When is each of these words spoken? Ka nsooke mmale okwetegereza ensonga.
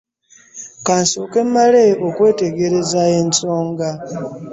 Ka 0.85 0.95
nsooke 1.01 1.39
mmale 1.47 1.85
okwetegereza 2.07 3.01
ensonga. 3.19 3.89